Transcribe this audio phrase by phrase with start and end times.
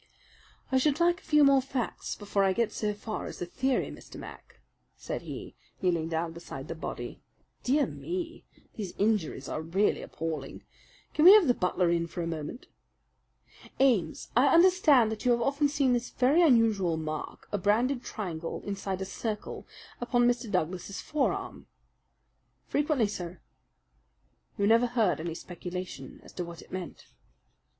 [0.71, 3.91] "I should like a few more facts before I get so far as a theory,
[3.91, 4.15] Mr.
[4.15, 4.59] Mac,"
[4.95, 7.21] said he, kneeling down beside the body.
[7.61, 8.43] "Dear me!
[8.73, 10.63] these injuries are really appalling.
[11.13, 12.65] Can we have the butler in for a moment?...
[13.79, 18.63] Ames, I understand that you have often seen this very unusual mark a branded triangle
[18.65, 19.67] inside a circle
[20.01, 20.49] upon Mr.
[20.51, 21.67] Douglas's forearm?"
[22.65, 23.39] "Frequently, sir."
[24.57, 27.05] "You never heard any speculation as to what it meant?"